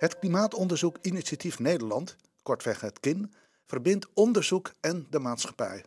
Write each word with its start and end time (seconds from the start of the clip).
Het 0.00 0.18
Klimaatonderzoek 0.18 0.96
Initiatief 1.00 1.58
Nederland, 1.58 2.16
kortweg 2.42 2.80
het 2.80 3.00
KIN, 3.00 3.32
verbindt 3.66 4.06
onderzoek 4.14 4.72
en 4.80 5.06
de 5.10 5.18
maatschappij. 5.18 5.84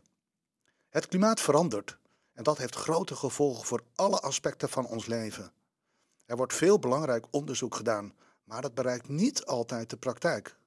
Het 0.89 1.07
klimaat 1.07 1.41
verandert 1.41 1.97
en 2.33 2.43
dat 2.43 2.57
heeft 2.57 2.75
grote 2.75 3.15
gevolgen 3.15 3.65
voor 3.65 3.83
alle 3.95 4.19
aspecten 4.19 4.69
van 4.69 4.85
ons 4.85 5.05
leven. 5.05 5.51
Er 6.25 6.35
wordt 6.35 6.53
veel 6.53 6.79
belangrijk 6.79 7.25
onderzoek 7.31 7.75
gedaan, 7.75 8.13
maar 8.43 8.61
dat 8.61 8.73
bereikt 8.73 9.07
niet 9.07 9.45
altijd 9.45 9.89
de 9.89 9.97
praktijk. 9.97 10.57